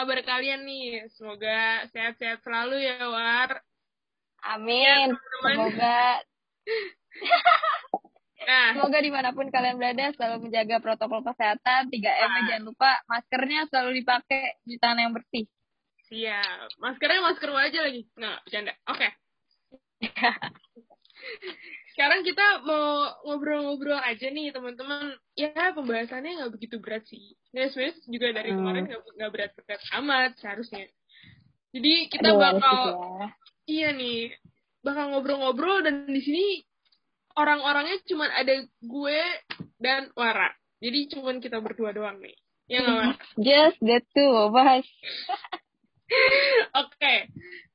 [0.00, 1.04] kabar kalian nih?
[1.12, 3.60] Semoga sehat-sehat selalu ya, War.
[4.48, 5.12] Amin.
[5.12, 5.52] Ya, teman-teman.
[5.52, 6.00] Semoga
[8.40, 12.40] Nah, semoga di mana pun kalian berada selalu menjaga protokol kesehatan 3M Ah.
[12.48, 15.44] jangan lupa maskernya selalu dipakai di tangan yang bersih.
[16.08, 16.72] siap.
[16.80, 18.02] Maskernya masker aja lagi.
[18.16, 18.72] Nggak, bercanda.
[18.88, 19.08] Oke.
[22.00, 25.20] Sekarang kita mau ngobrol-ngobrol aja nih, teman-teman.
[25.36, 27.36] Ya, pembahasannya nggak begitu berat sih.
[27.52, 28.64] Ya, sebenarnya juga dari Hmm.
[28.64, 30.88] kemarin nggak berat-berat amat seharusnya.
[31.76, 33.28] Jadi kita Aduh, bakal ya.
[33.68, 34.32] Iya nih,
[34.80, 36.64] bakal ngobrol-ngobrol dan di sini
[37.36, 39.20] orang-orangnya cuma ada gue
[39.76, 40.56] dan Wara.
[40.80, 42.32] Jadi cuma kita berdua doang nih.
[42.64, 43.14] Ya nggak Wara?
[43.36, 44.88] Just the two us.
[46.80, 47.28] Oke.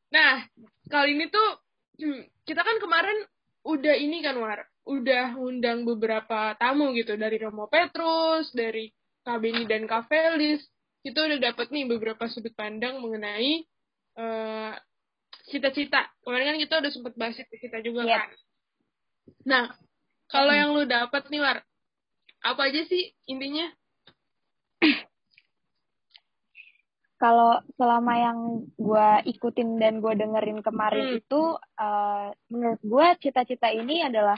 [0.09, 0.49] Nah,
[0.89, 1.61] kali ini tuh
[2.01, 3.21] hmm, kita kan kemarin
[3.65, 8.93] udah ini kan War, udah undang beberapa tamu gitu dari Romo Petrus, dari
[9.25, 10.61] Kabeni dan Kavelis.
[11.01, 13.65] Kita udah dapet nih beberapa sudut pandang mengenai
[14.15, 14.73] eh,
[15.51, 16.07] cita-cita.
[16.23, 18.15] Kemarin kan kita udah sempet bahas cita-cita juga Yep.
[18.15, 18.29] kan.
[19.43, 19.65] Nah,
[20.31, 20.59] kalau Hmm.
[20.63, 21.59] yang lu dapet nih War,
[22.45, 23.67] apa aja sih intinya?
[27.15, 28.39] Kalau selama yang
[28.75, 31.19] gue ikutin dan gue dengerin kemarin Hmm.
[31.23, 31.41] itu,
[31.79, 34.35] eh, menurut gue cita-cita ini adalah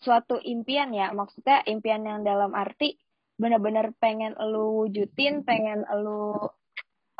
[0.00, 1.12] suatu impian ya.
[1.12, 2.96] Maksudnya impian yang dalam arti
[3.36, 6.32] benar-benar pengen lu wujudin, pengen lu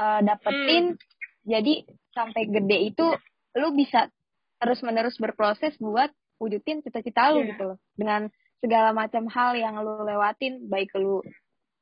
[0.01, 0.97] eh, dapetin.
[1.45, 1.85] Jadi
[2.17, 3.05] sampai gede itu
[3.61, 4.09] lu bisa
[4.57, 6.09] terus-menerus berproses buat
[6.41, 7.49] wujudin cita-cita lu Iya.
[7.53, 7.79] gitu loh.
[7.93, 11.21] Dengan segala macam hal yang lu lewatin, baik lu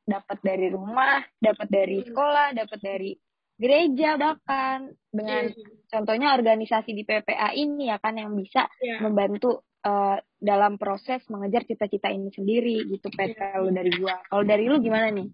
[0.08, 2.06] dapat dari rumah, dapat dari Hmm.
[2.08, 3.10] sekolah, dapat dari
[3.58, 9.04] gereja bahkan dengan Iya, contohnya organisasi di PPA ini ya kan yang bisa iya.
[9.04, 13.54] membantu eh, dalam proses mengejar cita-cita ini sendiri gitu pet Iya.
[13.54, 14.16] kalau dari gua.
[14.26, 15.28] Kalau dari lu gimana nih?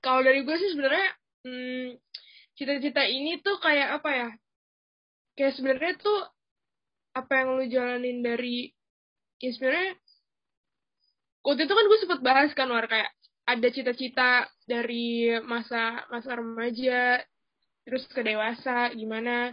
[0.00, 1.08] kalau dari gue sih sebenarnya
[1.48, 1.86] hmm,
[2.60, 4.28] cita-cita ini tuh kayak apa ya
[5.32, 6.28] kayak sebenarnya tuh
[7.16, 8.68] apa yang lu jalanin dari
[9.40, 9.96] ya sebenarnya
[11.40, 13.13] waktu itu kan gue sempet bahas kan war kayak
[13.44, 17.20] ada cita-cita dari masa masa remaja
[17.84, 19.52] terus ke dewasa gimana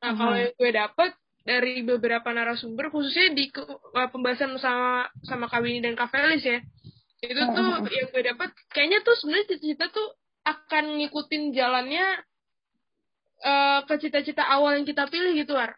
[0.00, 0.42] nah kalau Aha.
[0.48, 1.10] yang gue dapet
[1.44, 6.60] dari beberapa narasumber khususnya di uh, pembahasan sama sama Kawini dan Kavelis ya
[7.20, 7.84] itu tuh Mhm.
[7.84, 10.08] yang gue dapet kayaknya tuh sebenarnya cita-cita tuh
[10.40, 12.06] akan ngikutin jalannya
[13.40, 15.76] eh, ke cita-cita awal yang kita pilih gitu war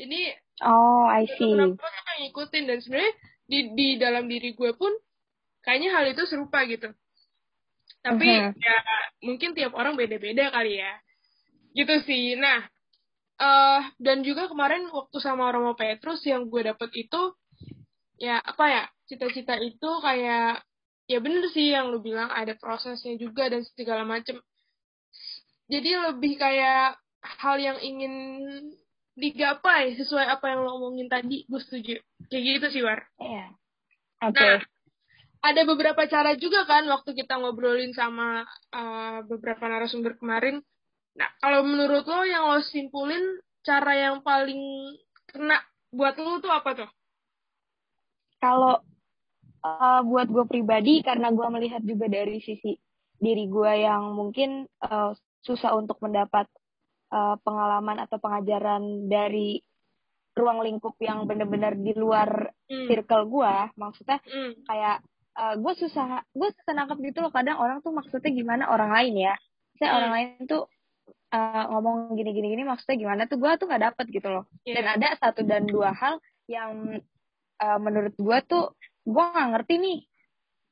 [0.00, 1.50] jadi Oh, I see.
[1.50, 3.12] tuh kayak ngikutin dan sebenarnya
[3.44, 4.92] di di dalam diri gue pun
[5.64, 6.92] kayaknya hal itu serupa gitu.
[8.04, 8.52] Tapi Mhm.
[8.60, 8.76] ya
[9.24, 10.92] mungkin tiap orang beda-beda kali ya.
[11.74, 12.36] Gitu sih.
[12.36, 12.68] Nah
[13.34, 17.34] eh dan juga kemarin waktu sama Romo Petrus yang gue dapet itu
[18.22, 20.62] ya apa ya cita-cita itu kayak
[21.10, 24.38] ya bener sih yang lu bilang ada prosesnya juga dan segala macem.
[25.66, 28.14] Jadi lebih kayak hal yang ingin
[29.16, 31.42] digapai sesuai apa yang lo omongin tadi.
[31.50, 31.98] Gue setuju.
[32.30, 33.02] Kayak gitu sih war.
[33.18, 33.50] Iya.
[34.30, 34.38] Oke.
[34.38, 34.60] Nah,
[35.44, 40.64] ada beberapa cara juga kan waktu kita ngobrolin sama uh, beberapa narasumber kemarin.
[41.14, 43.22] Nah, kalau menurut lo yang lo simpulin
[43.60, 44.58] cara yang paling
[45.28, 45.60] kena
[45.92, 46.90] buat lo tuh apa tuh?
[48.42, 48.82] Kalau
[49.62, 52.74] eh, buat gue pribadi karena gue melihat juga dari sisi
[53.14, 55.12] diri gue yang mungkin eh,
[55.46, 56.50] susah untuk mendapat
[57.14, 59.62] eh, pengalaman atau pengajaran dari
[60.34, 62.90] ruang lingkup yang benar-benar di luar Hmm.
[62.90, 64.56] circle gue, maksudnya Hmm.
[64.66, 64.98] kayak
[65.34, 69.34] gue susah gue susah nangkep gitu loh kadang orang tuh maksudnya gimana orang lain ya
[69.74, 69.98] saya Hmm.
[69.98, 70.62] orang lain tuh
[71.28, 74.74] eh, ngomong gini gini gini maksudnya gimana tuh gue tuh nggak dapet gitu loh Iya.
[74.78, 77.02] dan ada satu dan dua hal yang
[77.58, 78.64] eh, menurut gue tuh
[79.02, 79.98] gue nggak ngerti nih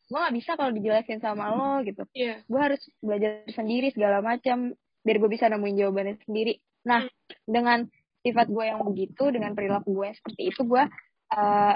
[0.06, 2.46] gue nggak bisa kalau dijelasin sama lo gitu Iya.
[2.46, 4.70] gue harus belajar sendiri segala macam
[5.02, 6.54] biar gue bisa nemuin jawabannya sendiri
[6.86, 7.10] nah Hmm.
[7.42, 7.78] dengan
[8.22, 10.82] sifat gue yang begitu dengan perilaku gue yang seperti itu gue
[11.32, 11.74] eh,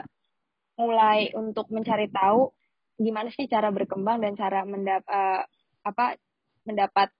[0.77, 2.53] mulai untuk mencari tahu
[2.97, 5.43] gimana sih cara berkembang dan cara mendap eh,
[5.83, 6.17] apa
[6.65, 7.13] mendapat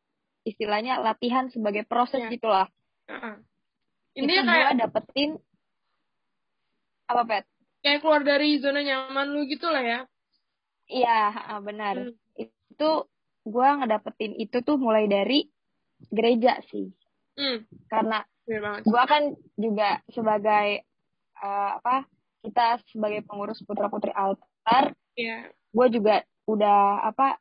[0.43, 2.31] istilahnya latihan sebagai proses Iya.
[2.33, 2.69] gitulah
[3.07, 3.37] Uh-uh.
[4.15, 5.31] itu Intinya gue kayak dapetin
[7.07, 7.45] apa pet
[7.81, 10.01] kayak keluar dari zona nyaman lu gitu lah ya.
[10.87, 11.31] iya
[11.61, 12.15] benar Hmm.
[12.35, 12.91] itu
[13.43, 15.47] gue ngedapetin itu tuh mulai dari
[16.09, 16.91] gereja sih
[17.37, 17.63] Hmm.
[17.87, 18.25] karena
[18.83, 19.23] gue kan
[19.55, 20.83] juga sebagai
[21.37, 22.07] eh, apa
[22.41, 25.51] kita sebagai pengurus putra putri altar Iya.
[25.77, 27.37] Gue juga udah apa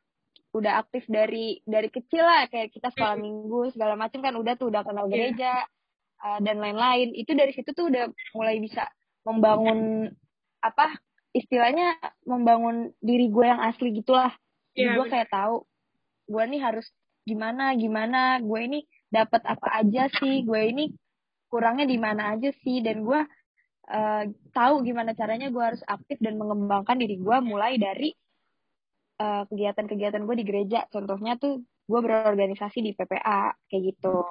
[0.52, 2.44] udah aktif dari dari kecil lah.
[2.52, 5.12] Kayak kita sekolah minggu segala macam kan udah tuh udah kenal Iya.
[5.12, 5.52] gereja
[6.20, 7.16] eh, dan lain-lain.
[7.16, 8.84] Itu dari situ tuh udah mulai bisa
[9.24, 10.12] membangun
[10.60, 10.96] apa
[11.32, 14.32] istilahnya membangun diri gue yang asli gitulah.
[14.76, 15.64] Iya, gue kayak tahu
[16.28, 16.86] gue nih harus
[17.26, 18.80] gimana gimana gue ini
[19.10, 20.84] dapat apa aja sih gue ini
[21.50, 23.20] kurangnya di mana aja sih dan gue
[23.90, 28.14] eh, tahu gimana caranya gue harus aktif dan mengembangkan diri gue mulai dari
[29.16, 30.84] eh, kegiatan-kegiatan gue di gereja.
[30.92, 34.26] Contohnya tuh gue berorganisasi di PPA kayak gitu.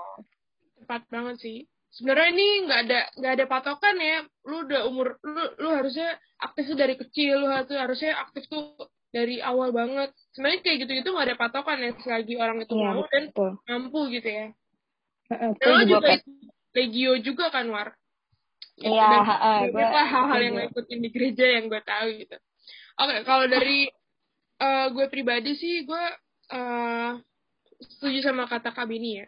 [0.84, 1.58] Tepat banget sih.
[1.96, 4.20] Sebenarnya ini nggak ada nggak ada patokan ya.
[4.46, 6.12] Lu udah umur lu lu harusnya
[6.44, 8.76] aktif tuh dari kecil lu harus harusnya aktif tuh
[9.16, 10.12] dari awal banget.
[10.36, 13.52] Sebenarnya kayak gitu gitu nggak ada patokan ya selagi orang itu iya mau dan betul.
[13.64, 14.48] mampu gitu ya.
[15.32, 16.14] Dan lo gue juga juga
[16.76, 17.96] legio juga kan war?
[18.76, 19.24] Gitu, Iya, dan
[19.88, 20.68] lah hal-hal yang setuju.
[20.68, 22.38] lo ikutin di gereja yang gue tahu gitu.
[23.00, 23.88] Oke kalau dari
[24.62, 26.06] eh, gue pribadi sih gue
[26.52, 27.12] eh,
[27.82, 29.28] setuju sama kata Kak Bini ya.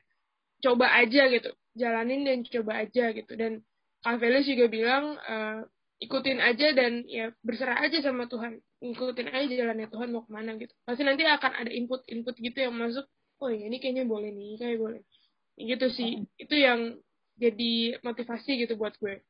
[0.63, 3.33] Coba aja gitu jalanin dan coba aja gitu.
[3.37, 3.61] Dan
[4.01, 5.61] Kak juga bilang eh,
[5.97, 8.61] ikutin aja dan ya berserah aja sama Tuhan.
[8.81, 10.73] Ikutin aja jalannya Tuhan mau ke mana gitu.
[10.85, 13.05] Pasti nanti akan ada input input gitu yang masuk
[13.37, 15.01] oh ya ini kayaknya boleh nih kayak boleh.
[15.57, 16.25] Gitu sih.
[16.37, 16.97] Itu yang
[17.37, 19.21] jadi motivasi gitu buat gue.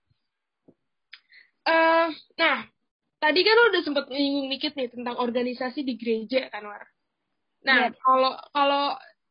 [1.68, 2.08] Eh
[2.40, 2.60] nah
[3.28, 6.84] tadi kan lo udah sempet nyinggung dikit nih tentang organisasi di gereja kan War
[7.68, 8.00] nah Iya.
[8.00, 8.86] kalau kalau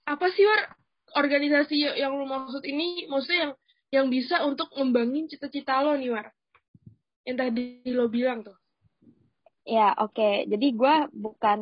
[0.05, 0.77] apa sih War
[1.17, 3.53] organisasi yang lo maksud ini maksudnya yang
[3.89, 6.29] yang bisa untuk ngembangin cita-cita lo nih War
[7.25, 8.55] yang tadi lo bilang tuh
[9.67, 10.47] Ya, oke.
[10.47, 11.59] Jadi gue bukan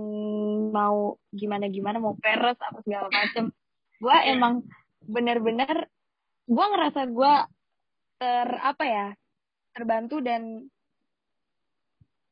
[0.69, 3.49] mau gimana-gimana, mau peres apa segala macem.
[3.97, 4.37] Gue Iya.
[4.37, 4.61] emang
[5.01, 5.89] bener-bener,
[6.45, 7.35] gue ngerasa gue
[8.21, 9.07] ter, apa ya,
[9.73, 10.69] terbantu dan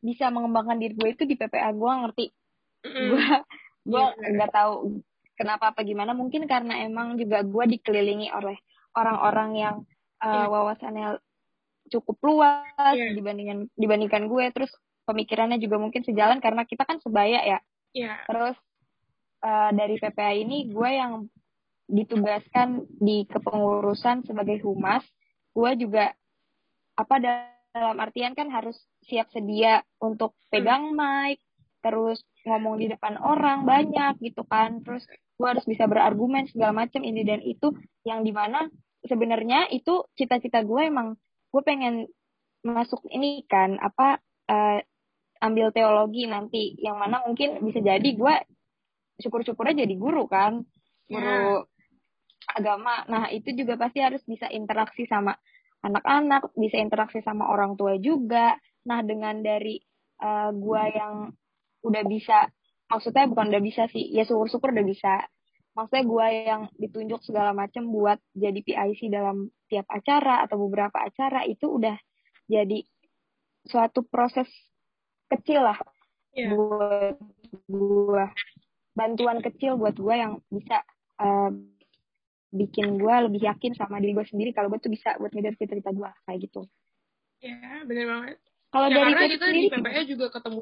[0.02, 2.26] bisa mengembangkan diri gue itu di PPA gue ngerti.
[2.82, 3.25] Gue
[3.82, 5.00] gue Iya, nggak tahu
[5.38, 6.12] kenapa apa gimana.
[6.12, 8.58] Mungkin karena emang juga gue dikelilingi oleh
[8.99, 9.76] orang-orang yang
[10.20, 10.46] uh, Iya.
[10.50, 11.08] wawasannya
[11.88, 13.14] cukup luas Iya.
[13.14, 14.44] dibandingkan dibandingkan gue.
[14.50, 14.70] Terus
[15.06, 17.58] pemikirannya juga mungkin sejalan karena kita kan sebaya ya.
[17.94, 18.58] ya Terus
[19.43, 21.26] eh, dari PPA ini gue yang
[21.90, 25.02] ditugaskan di kepengurusan sebagai humas,
[25.52, 26.14] gue juga
[26.94, 27.16] apa
[27.73, 28.77] dalam artian kan harus
[29.09, 31.41] siap sedia untuk pegang mic,
[31.81, 35.09] terus ngomong di depan orang banyak gitu kan, terus
[35.41, 37.73] gue harus bisa berargumen segala macam ini dan itu.
[38.05, 38.69] Yang di mana
[39.09, 41.17] sebenarnya itu cita-cita gue emang
[41.51, 42.07] gue pengen
[42.63, 44.21] masuk ini kan apa
[44.53, 44.85] eh,
[45.41, 46.77] ambil teologi nanti.
[46.77, 48.35] Yang mana mungkin bisa jadi gue
[49.25, 50.61] syukur-syukurnya jadi guru kan
[51.09, 51.65] guru
[52.53, 53.09] agama.
[53.09, 55.33] Nah itu juga pasti harus bisa interaksi sama
[55.82, 58.55] anak-anak bisa interaksi sama orang tua juga.
[58.87, 59.79] Nah dengan dari
[60.23, 61.31] eh, gue yang
[61.82, 62.46] udah bisa
[62.87, 65.14] maksudnya bukan udah bisa sih ya syukur-syukur udah bisa.
[65.73, 71.49] Maksudnya gue yang ditunjuk segala macam buat jadi PIC dalam tiap acara atau beberapa acara
[71.49, 71.96] itu udah
[72.44, 72.85] jadi
[73.64, 74.50] suatu proses
[75.32, 75.78] kecil lah
[76.37, 77.17] ya buat
[77.69, 78.25] gue
[78.93, 80.85] bantuan kecil buat gue yang bisa
[81.20, 81.50] eh,
[82.52, 85.90] bikin gue lebih yakin sama diri gue sendiri kalau gue tuh bisa buat ngejar cita-cita
[85.90, 86.69] gue kayak gitu.
[87.40, 88.37] Ya bener banget.
[88.72, 90.60] Kalau ya, dari karena kita di PPA juga ketemu.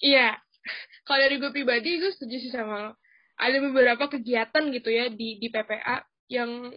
[0.00, 0.28] Iya.
[1.06, 2.92] Kalau dari gue pribadi gue setuju sih sama lo.
[3.36, 6.70] Ada beberapa kegiatan gitu ya di di PPA yang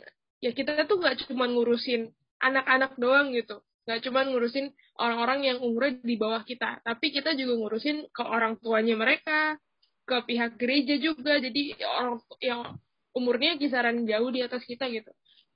[0.44, 2.12] ya kita tuh nggak cuma ngurusin
[2.44, 3.63] anak-anak doang gitu.
[3.86, 6.82] Nggak cuma ngurusin orang-orang yang umurnya di bawah kita.
[6.82, 9.62] Tapi kita juga ngurusin ke orang tuanya mereka
[10.03, 11.38] ke pihak gereja juga.
[11.38, 12.62] Jadi orang yang
[13.15, 15.12] umurnya kisaran jauh di atas kita gitu.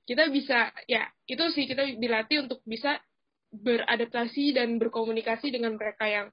[0.08, 2.98] Kita bisa ya itu sih kita dilatih untuk bisa
[3.52, 6.26] beradaptasi dan berkomunikasi dengan mereka yang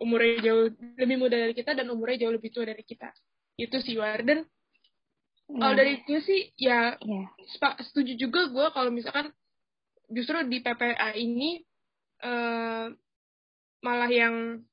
[0.00, 0.66] umurnya jauh
[0.98, 3.14] lebih muda dari kita dan umurnya jauh lebih tua dari kita.
[3.54, 4.20] Itu sih War.
[4.26, 4.42] Dan
[5.44, 6.96] kalau Nah, dari gue sih ya
[7.54, 9.30] sepa- setuju juga gue kalau misalkan
[10.10, 11.60] justru di PPA ini
[12.24, 12.86] eh,
[13.84, 14.64] malah yang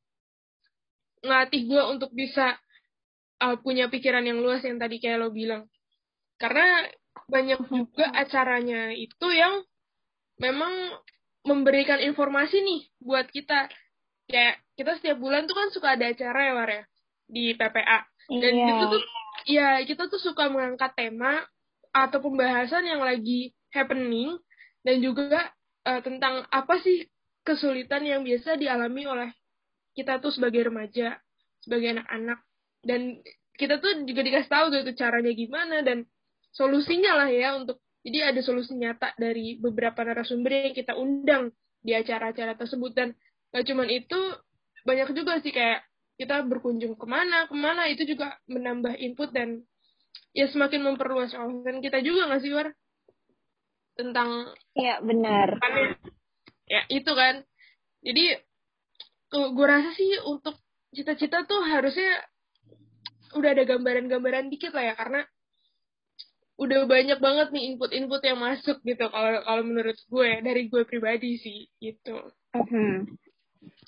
[1.21, 2.57] ngelatih gue untuk bisa
[3.43, 5.67] eh, punya pikiran yang luas yang tadi kayak lo bilang
[6.41, 6.89] karena
[7.29, 9.61] banyak juga acaranya itu yang
[10.41, 10.73] memang
[11.45, 13.69] memberikan informasi nih buat kita.
[14.25, 16.83] Kayak kita setiap bulan tuh kan suka ada acara ya War ya
[17.31, 17.99] di PPA
[18.41, 18.67] dan Iya.
[18.75, 19.03] itu tuh
[19.47, 21.43] ya kita tuh suka mengangkat tema
[21.91, 24.39] atau pembahasan yang lagi happening
[24.83, 25.51] dan juga
[25.87, 27.07] eh, tentang apa sih
[27.43, 29.29] kesulitan yang biasa dialami oleh
[29.95, 31.19] kita tuh sebagai remaja
[31.61, 32.39] sebagai anak-anak.
[32.81, 33.19] Dan
[33.59, 36.07] kita tuh juga dikasih tahu gitu caranya gimana dan
[36.51, 41.53] solusinya lah ya untuk jadi ada solusi nyata dari beberapa narasumber yang kita undang
[41.85, 42.91] di acara-acara tersebut.
[42.97, 43.13] Dan
[43.53, 44.19] gak cuman itu
[44.81, 45.85] banyak juga sih kayak
[46.17, 49.65] kita berkunjung ke mana ke mana itu juga menambah input dan
[50.37, 52.69] ya semakin memperluas wawasan kita juga nggak sih War?
[53.97, 55.61] Tentang Iya, benar.
[56.65, 57.45] ya itu kan.
[58.01, 58.25] Jadi
[59.31, 60.57] gue rasa sih untuk
[60.91, 62.19] cita-cita tuh harusnya
[63.31, 65.23] udah ada gambaran-gambaran dikit lah ya karena
[66.61, 71.41] udah banyak banget nih input-input yang masuk gitu kalau kalau menurut gue dari gue pribadi
[71.41, 72.21] sih gitu.
[72.53, 73.17] Hmm.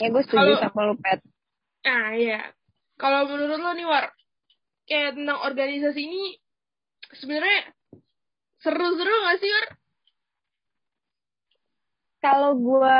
[0.01, 1.21] Ya gue setuju sama lu Pet.
[1.85, 2.49] Nah ya
[2.97, 4.09] kalau menurut lo nih war
[4.89, 6.41] kayak tentang organisasi ini
[7.13, 7.69] sebenarnya
[8.65, 9.67] seru-seru gak sih war?
[12.23, 12.99] Kalau gue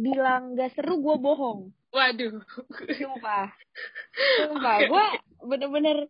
[0.00, 1.70] bilang gak seru, gue bohong.
[1.92, 2.40] Waduh.
[2.96, 3.52] Sumpah.
[4.40, 4.76] Sumpah.
[4.88, 5.06] Gue
[5.44, 6.08] bener-bener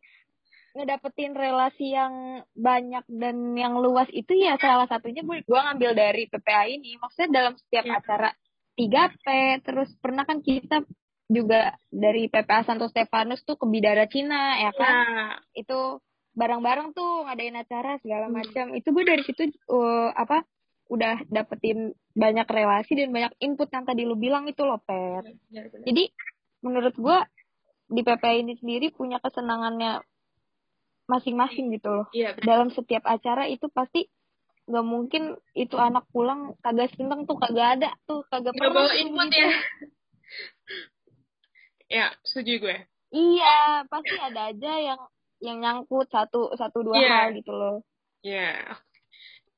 [0.72, 6.24] ngedapetin relasi yang banyak dan yang luas itu ya salah satunya gue gua ngambil dari
[6.26, 6.96] PPA ini.
[6.96, 7.96] Maksudnya dalam setiap Iya.
[8.00, 8.30] acara
[8.72, 9.26] 3P,
[9.60, 10.80] terus pernah kan kita
[11.28, 14.94] juga dari PPA Santo Stefanus tuh ke Bidara Cina ya kan.
[14.96, 16.00] Nah, Itu
[16.32, 18.40] bareng-bareng tuh ngadain acara segala Hmm.
[18.40, 18.66] macam.
[18.72, 20.40] Itu gue dari situ uh, apa
[20.88, 25.24] udah dapetin banyak relasi dan banyak input yang tadi lu bilang itu loh, Pet.
[25.48, 25.84] benar-benar.
[25.84, 26.04] Jadi
[26.60, 27.24] menurut gua
[27.88, 30.00] di PPA ini sendiri punya kesenangannya
[31.10, 32.06] masing-masing gitu loh.
[32.14, 32.38] Iya.
[32.38, 34.06] Dalam setiap acara itu pasti
[34.62, 39.26] nggak mungkin itu anak pulang kagak seneng tuh kagak ada tuh kagak pernah bawa input
[39.28, 39.42] gitu.
[39.42, 39.50] ya.
[41.98, 42.76] ya, setuju gue.
[43.12, 45.00] Iya, pasti ada aja yang
[45.42, 47.10] yang nyangkut satu satu dua Iya.
[47.10, 47.76] hal gitu loh.
[48.22, 48.78] Ya.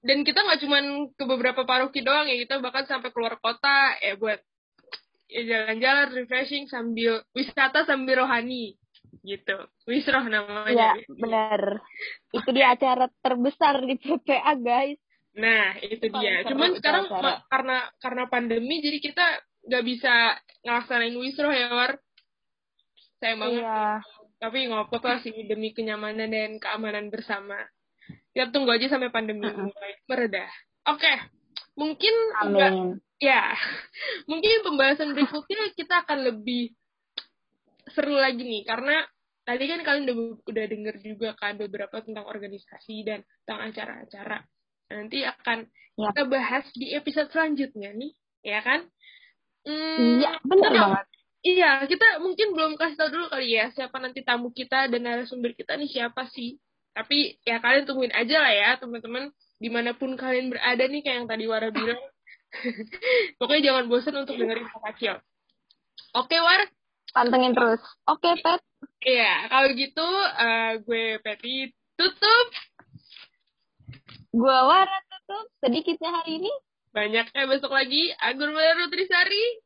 [0.05, 0.85] Dan kita nggak cuman
[1.17, 4.41] ke beberapa paroki doang ya, kita bahkan sampai keluar kota ya buat
[5.29, 8.77] ya jalan-jalan, refreshing sambil wisata sambil rohani
[9.25, 9.57] gitu.
[9.89, 10.89] Wisroh Iya, namanya.
[11.09, 11.63] benar.
[12.31, 15.01] Itu dia acara terbesar di PPA, guys.
[15.35, 16.35] Nah, itu Paling dia.
[16.47, 17.43] Cuman sekarang acara.
[17.49, 19.27] karena karena pandemi jadi kita
[19.65, 20.15] nggak bisa
[20.63, 21.93] ngelaksanain wisroh ya, War.
[23.19, 23.63] Sayang banget.
[23.65, 23.85] Iya.
[24.39, 27.57] Tapi nggak apa-apa sih demi kenyamanan dan keamanan bersama.
[28.31, 29.73] Kita tunggu aja sampai pandemi Mm-mm.
[29.73, 30.45] mulai mereda.
[30.85, 31.09] Oke,
[31.75, 32.13] mungkin
[32.45, 33.01] nggak- Amin.
[33.17, 33.57] ya
[34.31, 36.77] mungkin pembahasan berikutnya kita akan lebih
[37.89, 39.01] seru lagi nih karena
[39.45, 40.17] tadi kan kalian udah
[40.49, 44.39] udah denger juga kan beberapa tentang organisasi dan tentang acara-acara.
[44.93, 46.11] Nanti akan Ya.
[46.11, 48.83] kita bahas di episode selanjutnya nih, ya kan?
[49.63, 51.07] Hmm, Iya, benar banget.
[51.45, 55.55] Iya, kita mungkin belum kasih tahu dulu kali ya siapa nanti tamu kita dan narasumber
[55.55, 56.59] kita nih siapa sih.
[56.97, 61.17] Tapi ya kalian tungguin aja lah ya teman-teman di mana pun kalian berada nih kayak
[61.23, 62.01] yang tadi Wara bilang.
[63.39, 65.21] Pokoknya jangan bosan untuk dengerin Kakak
[66.15, 66.63] Oke War,
[67.15, 67.79] Pantengin terus.
[68.11, 68.61] Oke, Pet.
[69.07, 72.49] iya kalau gitu eh, gue Peti tutup.
[74.35, 76.53] Gua Wara tutup sedikitnya hari ini.
[76.91, 78.11] Banyaknya besok lagi.
[78.19, 79.63] Agur Baru Trisari.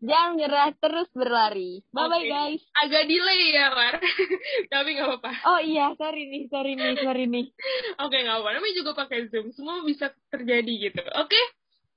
[0.00, 1.84] Jangan nyerah terus berlari.
[1.92, 2.30] Bye bye Oke.
[2.32, 2.62] guys.
[2.72, 3.94] Agak delay ya War.
[4.72, 5.32] Tapi nggak apa-apa.
[5.44, 7.52] Oh iya, sorry nih, sorry nih, sorry nih.
[8.00, 8.50] Oke, nggak apa-apa.
[8.56, 9.52] Namanya juga pakai Zoom.
[9.52, 11.04] Semua bisa terjadi gitu.
[11.20, 11.38] Oke?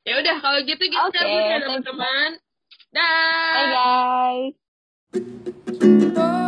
[0.03, 2.29] Ya udah, kalau gitu kita cabut ya, teman-teman.
[2.93, 3.01] Dah.
[3.53, 4.53] Bye
[6.13, 6.42] guys.